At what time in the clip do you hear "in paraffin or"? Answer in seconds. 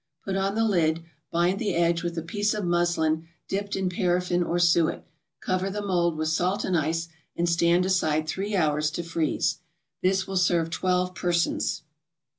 3.75-4.57